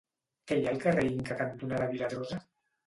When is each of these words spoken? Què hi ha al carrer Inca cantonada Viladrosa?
Què 0.51 0.57
hi 0.61 0.65
ha 0.67 0.71
al 0.71 0.81
carrer 0.87 1.05
Inca 1.11 1.39
cantonada 1.43 1.93
Viladrosa? 1.95 2.45